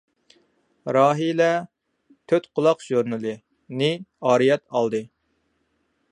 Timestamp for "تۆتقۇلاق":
2.33-2.81